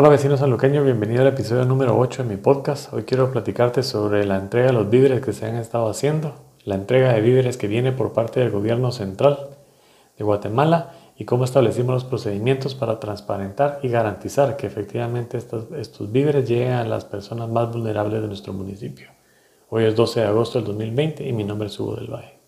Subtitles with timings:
[0.00, 2.90] Hola vecinos sanluqueños, bienvenido al episodio número 8 de mi podcast.
[2.94, 6.76] Hoy quiero platicarte sobre la entrega de los víveres que se han estado haciendo, la
[6.76, 9.50] entrega de víveres que viene por parte del gobierno central
[10.16, 16.10] de Guatemala y cómo establecimos los procedimientos para transparentar y garantizar que efectivamente estos, estos
[16.10, 19.08] víveres lleguen a las personas más vulnerables de nuestro municipio.
[19.68, 22.39] Hoy es 12 de agosto del 2020 y mi nombre es Hugo del Valle.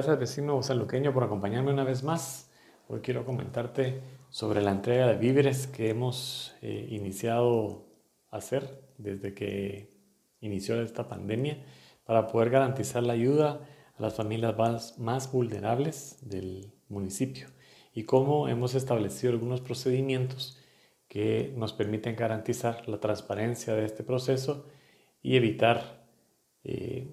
[0.00, 2.50] Gracias vecino saluqueño por acompañarme una vez más.
[2.88, 4.00] Hoy quiero comentarte
[4.30, 7.84] sobre la entrega de víveres que hemos eh, iniciado
[8.30, 9.92] a hacer desde que
[10.40, 11.62] inició esta pandemia
[12.04, 13.60] para poder garantizar la ayuda
[13.94, 17.48] a las familias más, más vulnerables del municipio
[17.92, 20.58] y cómo hemos establecido algunos procedimientos
[21.08, 24.66] que nos permiten garantizar la transparencia de este proceso
[25.22, 26.06] y evitar
[26.64, 27.12] eh,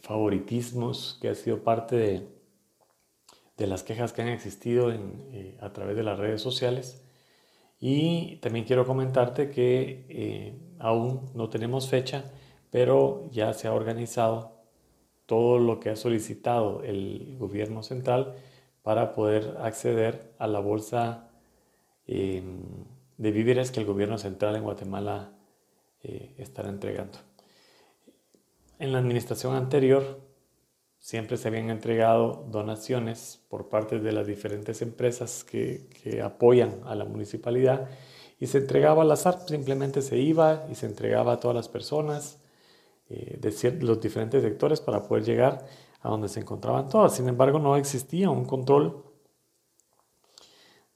[0.00, 6.02] favoritismos que ha sido parte de, las quejas que han existido eh, a través de
[6.02, 7.04] las redes sociales.
[7.78, 12.24] Y también quiero comentarte que eh, aún no tenemos fecha,
[12.70, 14.52] pero ya se ha organizado
[15.26, 18.34] todo lo que ha solicitado el gobierno central
[18.82, 21.30] para poder acceder a la bolsa
[22.06, 22.62] em,
[23.16, 25.32] de víveres que el gobierno central en Guatemala
[26.02, 27.18] eh, estará entregando.
[28.82, 30.18] En la administración anterior
[30.98, 37.04] siempre se habían entregado donaciones por parte de las diferentes empresas que, apoyan a la
[37.04, 37.88] municipalidad
[38.40, 42.40] y se entregaba al azar, simplemente se iba y se entregaba a todas las personas
[43.08, 45.64] eh, de los diferentes sectores para poder llegar
[46.00, 47.14] a donde se encontraban todas.
[47.14, 49.04] Sin embargo, no existía un control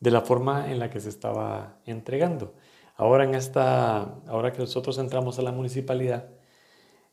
[0.00, 2.52] de la forma en la que se estaba entregando.
[2.96, 6.35] Ahora, en esta, ahora que nosotros entramos a la municipalidad,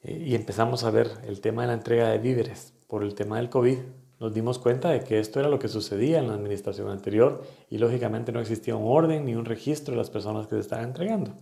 [0.03, 3.49] y empezamos a ver el tema de la entrega de víveres por el tema del
[3.49, 3.77] COVID,
[4.19, 7.77] nos dimos cuenta de que esto era lo que sucedía en la administración anterior y
[7.77, 11.33] lógicamente no existía un orden ni un registro de las personas que se estaban entregando.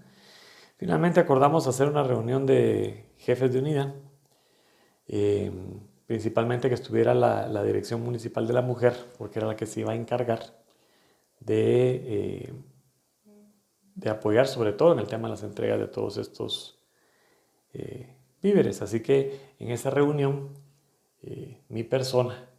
[0.78, 3.94] Finalmente acordamos hacer una reunión de jefes de unidad,
[5.08, 5.52] eh,
[6.08, 9.92] principalmente que estuviera la, Dirección Municipal de la Mujer, porque era la que se iba
[9.92, 10.40] a encargar
[11.40, 12.54] de, eh,
[13.94, 16.80] de apoyar sobre todo en el tema de las entregas de todos estos
[18.42, 18.82] víveres.
[18.82, 20.50] Así que en esa reunión,
[21.22, 22.50] eh, mi persona,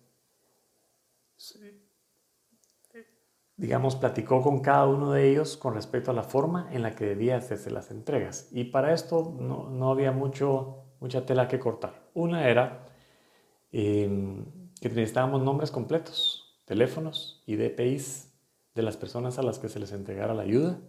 [3.56, 7.04] digamos, platicó con cada uno de ellos con respecto a la forma en la que
[7.04, 8.48] debía hacerse las entregas.
[8.52, 12.10] Y para esto no, había mucho, mucha tela que cortar.
[12.14, 12.86] Una era
[13.70, 14.44] em,
[14.80, 18.32] que necesitábamos nombres completos, teléfonos y DPIs
[18.74, 20.80] de las personas a las que se les entregara la ayuda.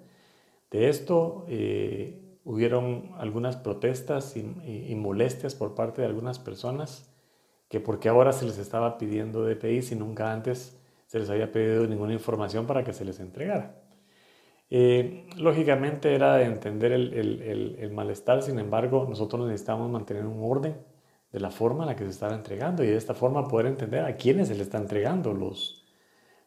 [0.71, 7.09] De esto, eh, hubieron algunas protestas y, molestias por parte de algunas personas
[7.69, 11.87] que porque ahora se les estaba pidiendo DPI si nunca antes se les había pedido
[11.87, 13.79] ninguna información para que se les entregara.
[14.69, 20.75] Eh, lógicamente era de entender el, malestar, sin embargo nosotros necesitamos mantener un orden
[21.31, 24.05] de la forma en la que se estaba entregando y de esta forma poder entender
[24.05, 25.33] a quiénes se le está entregando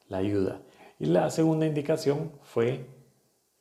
[0.08, 0.62] la ayuda.
[0.98, 2.86] Y la segunda indicación fue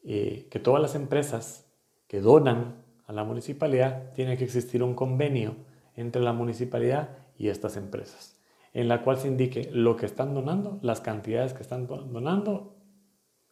[0.04, 1.65] eh, que todas las empresas
[2.08, 5.56] que donan a la municipalidad, tiene que existir un convenio
[5.96, 8.40] entre la municipalidad y estas empresas,
[8.74, 12.76] en la cual se indique lo que están donando, las cantidades que están donando,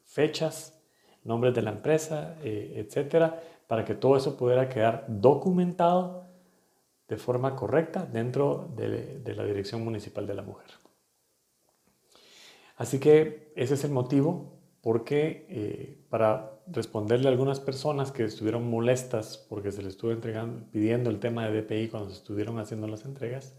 [0.04, 0.82] fechas,
[1.24, 6.28] nombres de la empresa, eh, etcétera, para que todo eso pudiera quedar documentado
[7.08, 10.68] de forma correcta dentro de, de la Dirección Municipal de la Mujer.
[12.76, 18.70] Así que ese es el motivo porque eh, para responderle a algunas personas que estuvieron
[18.70, 22.86] molestas porque se les estuvo entregando, pidiendo el tema de DPI cuando se estuvieron haciendo
[22.88, 23.56] las entregas,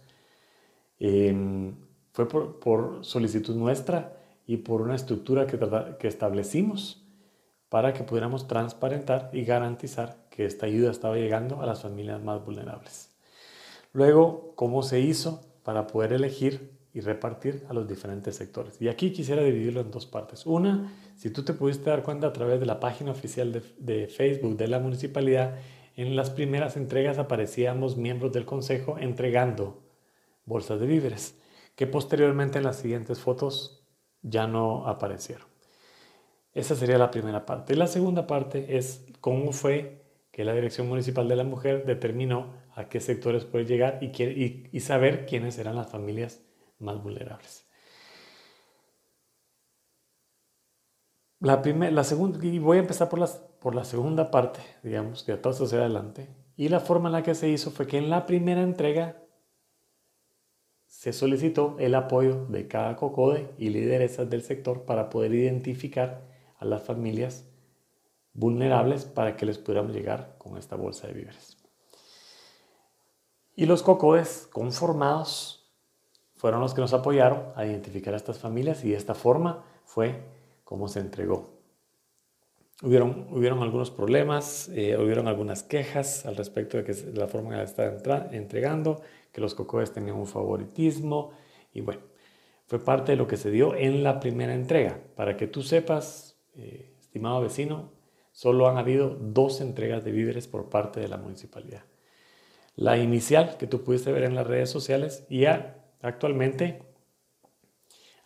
[0.98, 1.76] em,
[2.12, 5.58] fue por, solicitud nuestra y por una estructura que,
[5.98, 7.02] que establecimos
[7.70, 12.44] para que pudiéramos transparentar y garantizar que esta ayuda estaba llegando a las familias más
[12.44, 13.10] vulnerables.
[13.94, 18.80] Luego, ¿cómo se hizo para poder elegir y repartir a los diferentes sectores.
[18.80, 20.46] Y aquí quisiera dividirlo en dos partes.
[20.46, 24.56] Una, si tú te pudiste dar cuenta a través de la página oficial de, Facebook
[24.56, 25.58] de la municipalidad,
[25.96, 29.82] en las primeras entregas aparecíamos miembros del consejo entregando
[30.44, 31.36] bolsas de víveres,
[31.74, 33.84] que posteriormente en las siguientes fotos
[34.22, 35.48] ya no aparecieron.
[36.52, 37.72] Esa sería la primera parte.
[37.72, 42.54] Y la segunda parte es cómo fue que la Dirección Municipal de la Mujer determinó
[42.76, 46.43] a qué sectores puede llegar y, y saber quiénes eran las familias
[46.78, 47.66] más vulnerables.
[51.40, 55.36] La, la segunda, y voy a empezar por, las, por la segunda parte, digamos, de
[55.36, 56.28] todo hacia adelante.
[56.56, 59.20] Y la forma en la que se hizo fue que en la primera entrega
[60.86, 66.22] se solicitó el apoyo de cada COCODE y lideresas del sector para poder identificar
[66.58, 67.46] a las familias
[68.32, 71.58] vulnerables para que les pudiéramos llegar con esta bolsa de víveres.
[73.56, 75.63] Y los COCODES conformados
[76.44, 80.20] fueron los que nos apoyaron a identificar a estas familias y de esta forma fue
[80.62, 81.54] cómo se entregó.
[82.82, 87.56] Hubieron, hubieron algunos problemas, eh, hubieron algunas quejas al respecto de que la forma en
[87.56, 89.00] la que estaba entregando,
[89.32, 91.30] que los cocoes tenían un favoritismo
[91.72, 92.02] y bueno,
[92.66, 95.00] fue parte de lo que se dio en la primera entrega.
[95.16, 97.90] Para que tú sepas, eh, estimado vecino,
[98.32, 101.84] solo han habido dos entregas de víveres por parte de la municipalidad.
[102.76, 106.94] La inicial que tú pudiste ver en las redes sociales y ya actualmente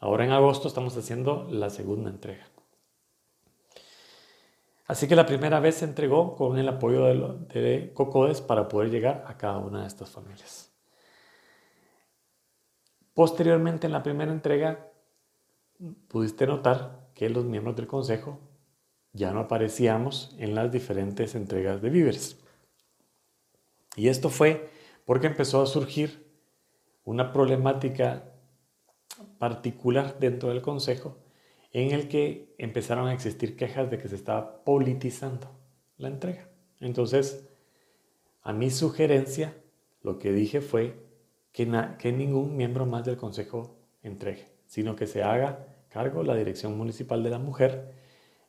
[0.00, 2.46] Ahora en agosto estamos haciendo la segunda entrega.
[4.86, 9.25] Así que la primera vez se entregó con el apoyo de, Cocodes para poder llegar
[9.26, 10.72] a cada una de estas familias.
[13.12, 14.88] Posteriormente en la primera entrega
[16.06, 18.38] pudiste notar que los miembros del consejo
[19.12, 22.38] ya no aparecíamos en las diferentes entregas de víveres.
[23.96, 24.70] Y esto fue
[25.04, 26.27] porque empezó a surgir
[27.08, 28.25] una problemática
[29.38, 31.16] particular dentro del Consejo
[31.72, 35.50] en el que empezaron a existir quejas de que se estaba politizando
[35.96, 36.50] la entrega.
[36.81, 37.49] Entonces,
[38.43, 39.56] a mi sugerencia,
[40.02, 41.02] lo que dije fue
[41.52, 41.66] que,
[41.99, 47.22] que ningún miembro más del Consejo entregue, sino que se haga cargo la Dirección Municipal
[47.22, 47.90] de la Mujer,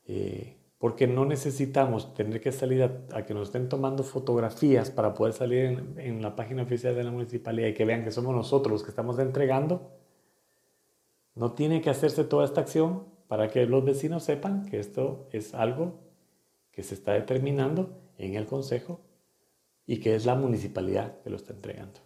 [0.05, 5.33] eh, porque no necesitamos tener que salir a, que nos estén tomando fotografías para poder
[5.33, 8.71] salir en, en la página oficial de la municipalidad y que vean que somos nosotros
[8.71, 9.91] los que estamos entregando
[11.35, 15.53] no tiene que hacerse toda esta acción para que los vecinos sepan que esto es
[15.53, 15.99] algo
[16.71, 19.01] que se está determinando en el Consejo
[19.85, 21.99] y que es la municipalidad que lo está entregando.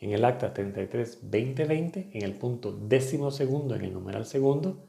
[0.00, 4.82] En el acta 33-2020, en el punto décimo segundo, en el numeral segundo,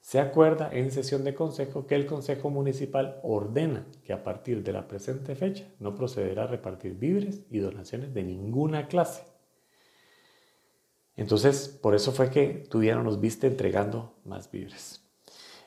[0.00, 4.72] se acuerda en sesión de consejo que el Consejo Municipal ordena que a partir de
[4.72, 9.22] la presente fecha no procederá a repartir víveres y donaciones de ninguna clase
[11.20, 15.04] entonces, por eso fue que tú ya no nos viste entregando más víveres.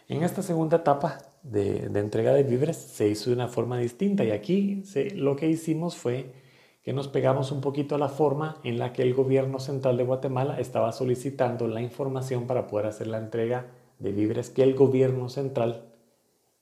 [0.07, 4.31] En esta segunda etapa de, entrega de víveres se hizo de una forma distinta y
[4.31, 4.81] aquí
[5.13, 6.33] lo que hicimos fue
[6.81, 10.03] que nos pegamos un poquito a la forma en la que el gobierno central de
[10.03, 13.67] Guatemala estaba solicitando la información para poder hacer la entrega
[14.03, 15.93] de víveres que el gobierno central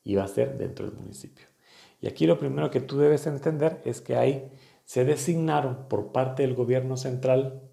[0.03, 1.47] iba a hacer dentro del municipio.
[1.99, 4.51] Y aquí lo primero que tú debes entender es que ahí
[4.85, 7.63] se designaron por parte del gobierno central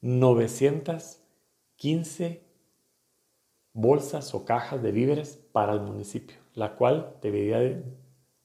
[0.00, 2.42] 915
[3.74, 7.82] bolsas o cajas de víveres para el municipio, la cual debería,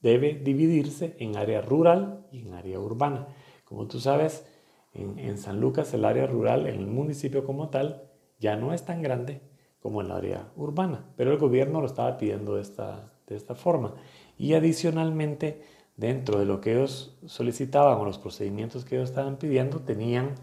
[0.00, 3.28] debe dividirse en área rural y en área urbana.
[3.64, 4.44] Como tú sabes,
[4.92, 9.00] en, San Lucas el área rural, en el municipio como tal, ya no es tan
[9.02, 9.49] grande
[9.80, 13.54] como en el área urbana, pero el gobierno lo estaba pidiendo de esta, de esta
[13.54, 13.94] forma.
[14.38, 15.62] Y adicionalmente,
[15.96, 20.34] dentro de lo que ellos solicitaban o los procedimientos que ellos estaban pidiendo, tenían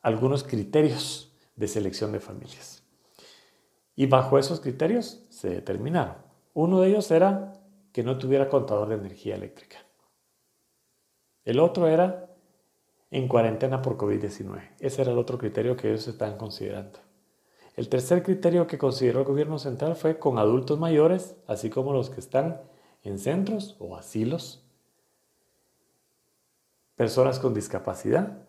[0.00, 2.82] algunos criterios de selección de familias.
[3.94, 6.16] Y bajo esos criterios se determinaron.
[6.54, 7.52] Uno de ellos era
[7.92, 9.78] que no tuviera contador de energía eléctrica.
[11.44, 12.30] El otro era
[13.10, 14.70] en cuarentena por COVID-19.
[14.80, 16.98] Ese era el otro criterio que ellos estaban considerando.
[17.74, 22.10] El tercer criterio que consideró el gobierno central fue con adultos mayores, así como los
[22.10, 22.60] que están
[23.02, 24.62] en centros o asilos,
[26.96, 28.46] personas con discapacidad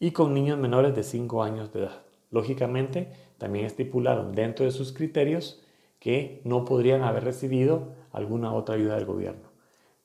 [0.00, 2.02] y con niños menores de 5 años de edad.
[2.30, 5.62] Lógicamente, también estipularon dentro de sus criterios
[6.00, 9.48] que no podrían haber recibido alguna otra ayuda del gobierno,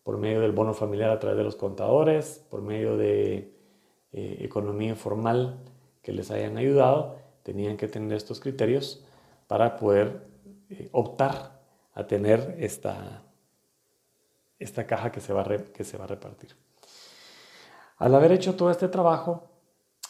[0.03, 3.53] por medio del bono familiar a través de los contadores, por medio de
[4.11, 5.59] eh, economía informal
[6.01, 9.05] que les hayan ayudado, tenían que tener estos criterios
[9.45, 10.25] para poder
[10.71, 11.61] eh, optar
[11.93, 13.21] a tener esta,
[14.57, 16.55] esta caja que se, va que se va a repartir.
[17.97, 19.47] Al haber hecho todo este trabajo,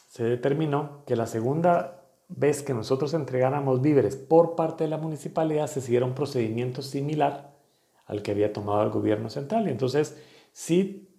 [0.08, 5.68] se determinó que la segunda vez que nosotros entregáramos víveres por parte de la municipalidad
[5.68, 7.54] se siguiera un procedimiento similar
[8.06, 9.68] al que había tomado el gobierno central.
[9.68, 10.18] Y entonces,
[10.54, 11.10] si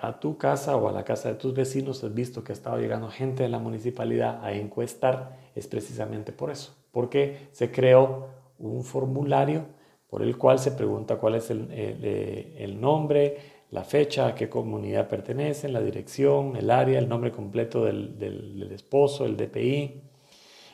[0.00, 2.78] a tu casa o a la casa de tus vecinos has visto que ha estado
[2.78, 8.28] llegando gente de la municipalidad a encuestar, es precisamente por eso, porque se creó
[8.58, 9.64] un formulario
[10.08, 13.38] por el cual se pregunta cuál es el, el nombre,
[13.70, 18.70] la fecha, a qué comunidad pertenecen, la dirección, el área, el nombre completo del, del,
[18.72, 20.02] esposo, el DPI,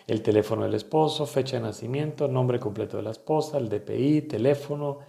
[0.06, 5.00] el teléfono del esposo, fecha de nacimiento, nombre completo de la esposa, el DPI, teléfono,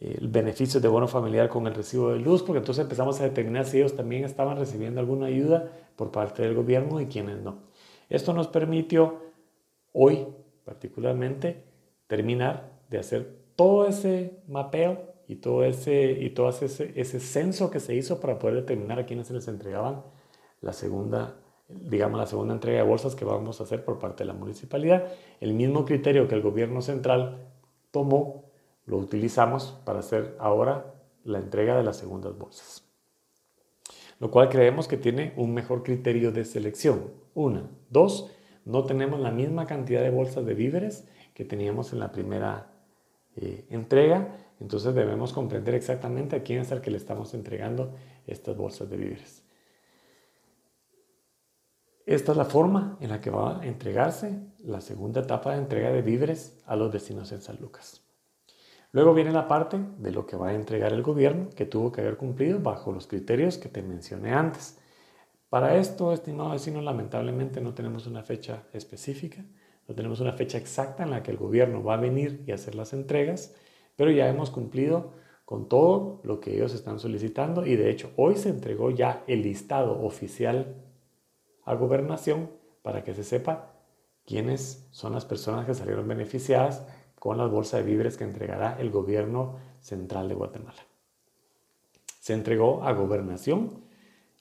[0.00, 3.66] el beneficio de bono familiar con el recibo de luz, porque entonces empezamos a determinar
[3.66, 7.58] si ellos también estaban recibiendo alguna ayuda por parte del gobierno y quienes no.
[8.08, 9.20] Esto nos permitió
[9.92, 10.26] hoy
[10.64, 11.64] particularmente
[12.06, 17.78] terminar de hacer todo ese mapeo y todo ese, y todo ese, ese censo que
[17.78, 20.02] se hizo para poder determinar a quienes se les entregaban
[20.60, 21.36] la segunda,
[21.68, 25.06] digamos, la segunda entrega de bolsas que vamos a hacer por parte de la municipalidad.
[25.40, 27.48] El mismo criterio que el gobierno central
[27.90, 28.49] tomó,
[28.90, 30.94] lo utilizamos para hacer ahora
[31.24, 32.84] la entrega de las segundas bolsas.
[34.18, 37.12] Lo cual creemos que tiene un mejor criterio de selección.
[37.32, 37.70] Una.
[37.88, 38.30] Dos,
[38.64, 42.72] no tenemos la misma cantidad de bolsas de víveres que teníamos en la primera
[43.36, 47.94] eh, entrega entonces debemos comprender exactamente a quién es el que le estamos entregando
[48.26, 49.42] estas bolsas de víveres.
[52.04, 55.90] Esta es la forma en la que va a entregarse la segunda etapa de entrega
[55.90, 58.02] de víveres a los vecinos en San Lucas.
[58.92, 62.00] Luego viene la parte de lo que va a entregar el gobierno, que tuvo que
[62.00, 64.78] haber cumplido bajo los criterios que te mencioné antes.
[65.48, 69.44] Para esto, estimado vecino, lamentablemente no tenemos una fecha específica,
[69.86, 72.74] no tenemos una fecha exacta en la que el gobierno va a venir y hacer
[72.74, 73.54] las entregas,
[73.96, 75.12] pero ya hemos cumplido
[75.44, 79.42] con todo lo que ellos están solicitando y de hecho hoy se entregó ya el
[79.42, 80.76] listado oficial
[81.64, 82.50] a gobernación
[82.82, 83.72] para que se sepa
[84.24, 86.86] quiénes son las personas que salieron beneficiadas
[87.20, 90.80] con las bolsas de víveres que entregará el gobierno central de Guatemala.
[92.18, 93.84] Se entregó a gobernación,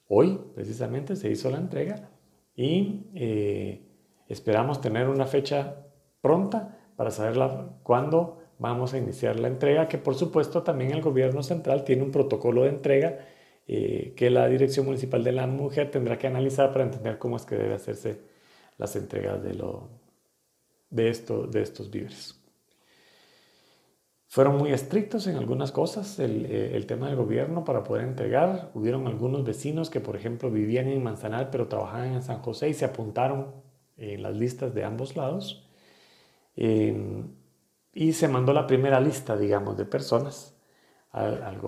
[0.08, 2.10] hoy precisamente se hizo la entrega
[2.56, 3.86] y eh,
[4.28, 5.86] esperamos tener una fecha
[6.22, 7.38] pronta para saber
[7.84, 12.12] cuándo vamos a iniciar la entrega, que por supuesto también el gobierno central tiene un
[12.12, 13.20] protocolo de entrega
[13.68, 17.46] eh, que la Dirección Municipal de la Mujer tendrá que analizar para entender cómo es
[17.46, 18.22] que debe hacerse
[18.78, 19.90] las entregas de, lo,
[20.90, 22.39] de, esto, de estos víveres.
[24.30, 28.70] Fueron muy estrictos en algunas cosas el, eh, el, tema del gobierno para poder entregar.
[28.76, 32.76] Hubieron algunos vecinos que, por ejemplo, vivían en Manzanar pero trabajaban en San José y
[32.76, 33.48] se apuntaron
[33.98, 35.68] en las listas de ambos lados.
[36.56, 40.56] Y se mandó la primera lista, digamos, de personas
[41.12, 41.60] al,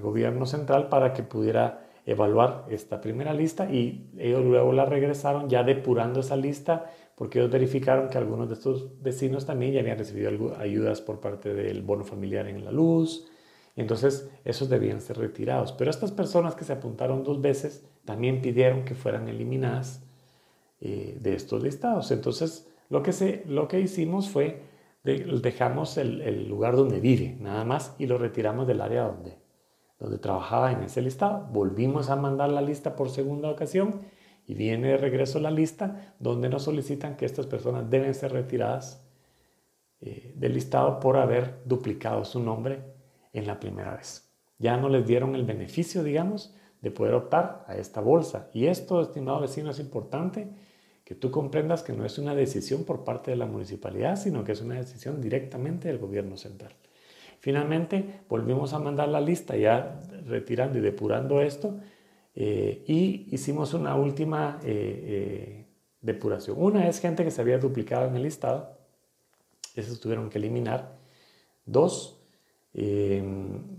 [0.00, 5.62] gobierno central para que pudiera evaluar esta primera lista y ellos luego la regresaron ya
[5.64, 6.86] depurando esa lista
[7.20, 11.52] porque ellos verificaron que algunos de estos vecinos también ya habían recibido ayudas por parte
[11.52, 13.28] del bono familiar en la luz.
[13.76, 15.72] Entonces, esos debían ser retirados.
[15.72, 20.02] Pero estas personas que se apuntaron dos veces también pidieron que fueran eliminadas
[20.80, 22.10] eh, de estos listados.
[22.10, 24.62] Entonces, lo que, se, lo que hicimos fue
[25.04, 29.36] dejamos el, lugar donde vive, nada más, y lo retiramos del área donde,
[29.98, 31.46] donde trabajaba en ese listado.
[31.52, 34.00] Volvimos a mandar la lista por segunda ocasión
[34.50, 39.00] y viene de regreso la lista donde nos solicitan que estas personas deben ser retiradas
[40.00, 42.80] eh, del listado por haber duplicado su nombre
[43.32, 44.28] en la primera vez.
[44.58, 46.52] Ya no les dieron el beneficio, digamos,
[46.82, 48.50] de poder optar a esta bolsa.
[48.52, 50.48] Y esto, estimado vecino, es importante
[51.04, 54.50] que tú comprendas que no es una decisión por parte de la municipalidad, sino que
[54.50, 56.72] es una decisión directamente del gobierno central.
[57.38, 61.78] Finalmente, volvimos a mandar la lista ya retirando y depurando esto
[62.42, 65.66] eh, y hicimos una última eh, eh,
[66.00, 66.56] depuración.
[66.58, 68.78] Una es gente que se había duplicado en el listado,
[69.76, 70.96] esos tuvieron que eliminar.
[71.66, 72.16] Dos,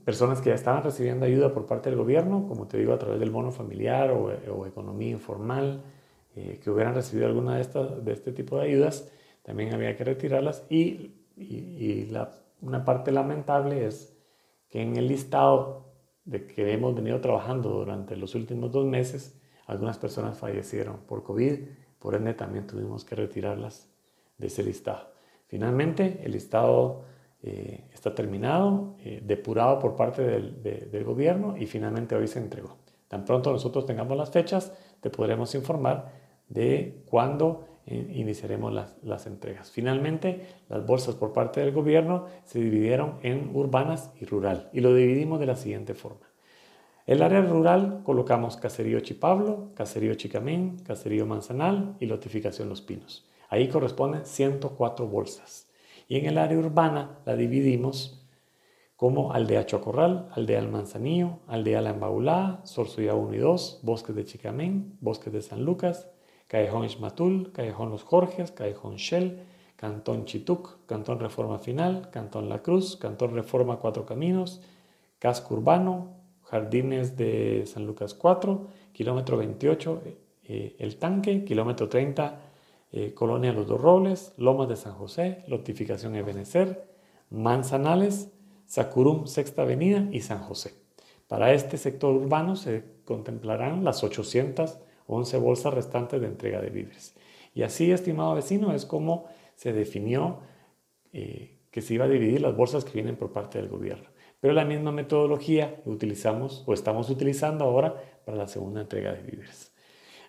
[0.05, 3.19] personas que ya estaban recibiendo ayuda por parte del gobierno, como te digo, a través
[3.19, 5.81] del bono familiar o, economía informal,
[6.35, 9.09] que hubieran recibido alguna de, estas, de este tipo de ayudas,
[9.41, 10.67] también había que retirarlas.
[10.69, 14.15] Y, y, la, una parte lamentable es
[14.69, 15.90] que en el listado
[16.25, 21.59] de que hemos venido trabajando durante los últimos dos meses, algunas personas fallecieron por COVID,
[21.99, 23.89] por ende también tuvimos que retirarlas
[24.37, 25.11] de ese listado.
[25.47, 27.03] Finalmente, el listado
[27.43, 32.77] eh, está terminado, eh, depurado por parte del, del, gobierno y finalmente hoy se entregó.
[33.07, 36.11] Tan pronto nosotros tengamos las fechas, te podremos informar
[36.47, 39.71] de cuándo iniciaremos las, entregas.
[39.71, 44.93] Finalmente, las bolsas por parte del gobierno se dividieron en urbanas y rural y lo
[44.93, 46.27] dividimos de la siguiente forma.
[47.07, 53.27] El área rural colocamos Caserío Chipablo, Caserío Chicamén, Caserío Manzanal y Lotificación Los Pinos.
[53.49, 55.67] Ahí corresponden 104 bolsas.
[56.07, 58.21] Y en el área urbana la dividimos
[58.95, 64.25] como Aldea Chocorral, Aldea El Manzanillo, Aldea La Embaulada, Sorsoya 1 y 2, Bosques de
[64.25, 66.11] Chicamén, Bosques de San Lucas,
[66.51, 69.39] Callejón Ismatul, Callejón Los Jorges, Callejón Shell,
[69.77, 74.61] Cantón Chituc, Cantón Reforma Final, Cantón La Cruz, Cantón Reforma Cuatro Caminos,
[75.17, 76.09] Casco Urbano,
[76.43, 80.01] Jardines de San Lucas 4, kilómetro 28,
[80.43, 82.41] eh, El Tanque, kilómetro 30,
[82.91, 86.85] eh, Colonia Los Dos Robles, Lomas de San José, Lotificación Ebenecer,
[87.29, 88.29] Manzanales,
[88.65, 90.73] Sacurum Sexta Avenida y San José.
[91.29, 94.03] Para este sector urbano se contemplarán las
[95.11, 97.15] 811 bolsas restantes de entrega de víveres.
[97.53, 99.25] Y así, estimado vecino, es como
[99.55, 100.39] se definió
[101.13, 104.09] eh, que se iba a dividir las bolsas que vienen por parte del gobierno.
[104.39, 109.71] Pero la misma metodología utilizamos o estamos utilizando ahora para la segunda entrega de víveres.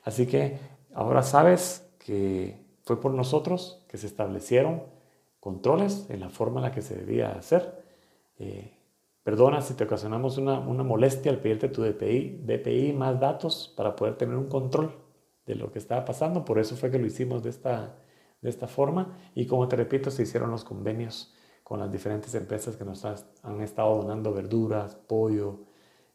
[0.05, 0.59] Así que
[0.93, 4.83] ahora sabes que fue por nosotros que se establecieron
[5.41, 7.83] controles en la forma en la que se debía hacer.
[8.39, 8.77] Eh,
[9.23, 14.17] perdona si te ocasionamos una, molestia al pedirte tu DPI, DPI más datos para poder
[14.17, 14.93] tener un control
[15.47, 16.45] de lo que estaba pasando.
[16.45, 17.97] Por eso fue que lo hicimos de esta,
[18.41, 19.17] de esta forma.
[19.35, 23.61] Y como te repito, se hicieron los convenios con las diferentes empresas que nos han
[23.61, 25.61] estado donando verduras, pollo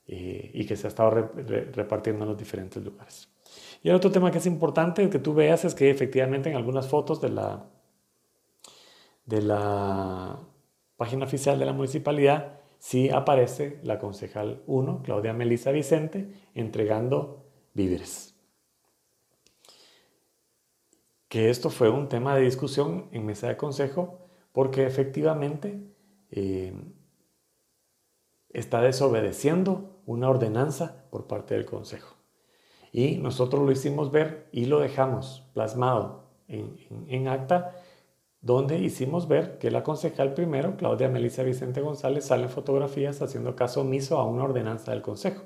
[0.06, 3.30] eh, y que se ha estado repartiendo en los diferentes lugares.
[3.82, 6.88] Y el otro tema que es importante que tú veas es que efectivamente en algunas
[6.88, 7.66] fotos de la,
[9.26, 10.40] de la
[10.98, 18.36] página oficial de la municipalidad sí aparece la concejal 1, Claudia Melisa Vicente, entregando víveres.
[21.28, 24.20] Que esto fue un tema de discusión en mesa de consejo
[24.54, 25.80] porque efectivamente
[26.32, 26.74] eh,
[28.50, 32.16] está desobedeciendo una ordenanza por parte del consejo.
[32.92, 37.76] Y nosotros lo hicimos ver y lo dejamos plasmado en, acta,
[38.48, 43.58] donde hicimos ver que la concejal primero, Claudia Melissa Vicente González, sale en fotografías haciendo
[43.58, 45.44] caso omiso a una ordenanza del Consejo,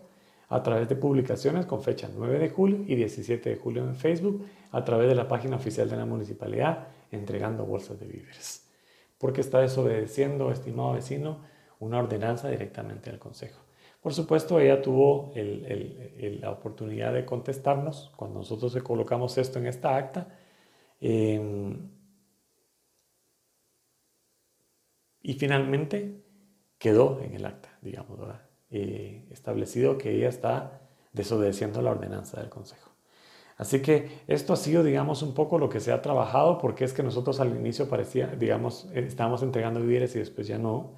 [0.49, 4.45] a través de publicaciones con fecha 9 de julio y 17 de julio en Facebook,
[4.71, 8.69] a través de la página oficial de la municipalidad, entregando bolsas de víveres.
[9.17, 11.39] Porque está desobedeciendo, estimado vecino,
[11.79, 13.61] una ordenanza directamente al Consejo.
[13.99, 20.27] Por supuesto, ella tuvo la oportunidad de contestarnos cuando nosotros colocamos esto en esta acta.
[20.99, 22.00] Em,
[25.21, 26.21] y finalmente
[26.77, 28.19] quedó en el acta, digamos,
[28.69, 30.81] eh, establecido que ella está
[31.13, 32.91] desobedeciendo la ordenanza del Consejo.
[33.57, 36.93] Así que esto ha sido, digamos, un poco lo que se ha trabajado, porque es
[36.93, 40.93] que nosotros al inicio parecía, digamos, estábamos entregando víveres y después ya no.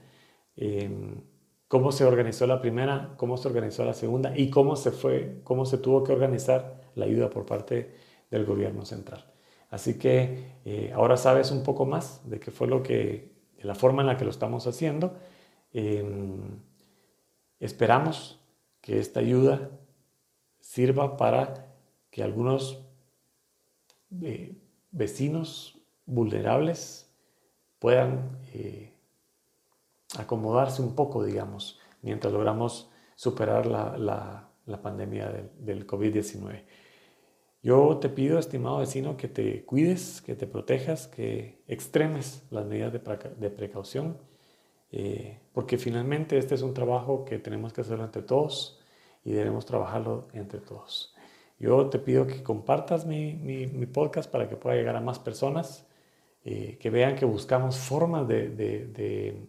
[0.55, 1.21] Em,
[1.67, 5.65] cómo se organizó la primera, cómo se organizó la segunda y cómo se fue, cómo
[5.65, 7.95] se tuvo que organizar la ayuda por parte
[8.31, 9.25] del gobierno central.
[9.69, 13.33] Así que eh, ahora sabes un poco más de qué fue lo que,
[13.63, 15.17] la forma en la que lo estamos haciendo.
[15.71, 16.60] Em,
[17.60, 18.39] esperamos
[18.82, 19.71] que esta ayuda
[20.60, 21.67] sirva para
[22.12, 22.86] que algunos
[24.21, 24.56] eh,
[24.91, 27.10] vecinos vulnerables
[27.80, 28.93] puedan eh,
[30.17, 34.49] acomodarse un poco, digamos, mientras logramos superar la,
[34.82, 36.63] pandemia del COVID-19.
[37.63, 42.91] Yo te pido, estimado vecino, que te cuides, que te protejas, que extremes las medidas
[42.91, 44.17] de, precaución,
[44.91, 48.82] eh, porque finalmente este es un trabajo que tenemos que hacerlo entre todos
[49.23, 51.15] y debemos trabajarlo entre todos.
[51.58, 55.88] Yo te pido que compartas mi, podcast para que pueda llegar a más personas,
[56.43, 59.47] eh, que vean que buscamos formas de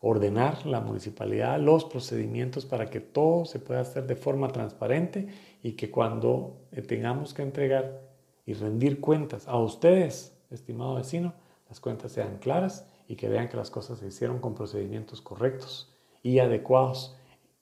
[0.00, 5.28] ordenar la municipalidad los procedimientos para que todo se pueda hacer de forma transparente
[5.62, 8.00] y que cuando eh, tengamos que entregar
[8.46, 11.34] y rendir cuentas a ustedes, estimado vecino,
[11.68, 15.94] las cuentas sean claras y que vean que las cosas se hicieron con procedimientos correctos
[16.22, 17.16] y adecuados,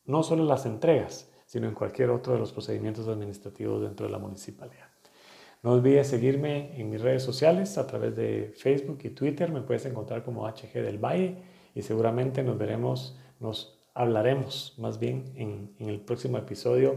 [0.05, 4.12] no solo en las entregas, sino en cualquier otro de los procedimientos administrativos dentro de
[4.12, 4.87] la municipalidad.
[5.62, 9.87] No olvides seguirme en mis redes sociales a través de Facebook y Twitter, me puedes
[9.87, 11.37] encontrar como HG del Valle
[11.76, 16.96] y seguramente nos veremos, nos hablaremos más bien en, el próximo episodio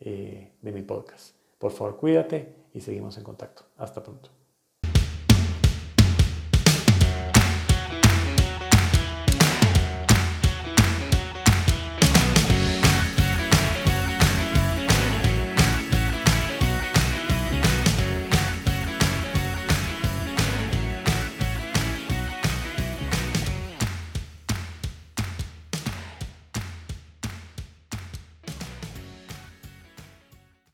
[0.00, 1.36] eh, de mi podcast.
[1.58, 3.62] Por favor, cuídate y seguimos en contacto.
[3.76, 4.39] Hasta pronto.